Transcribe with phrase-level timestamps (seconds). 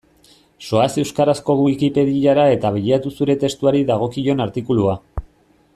[0.67, 4.97] Zoaz euskarazko Wikipediara eta bilatu zure testuari dagokion artikulua.